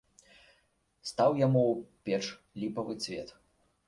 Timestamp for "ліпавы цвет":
2.63-3.29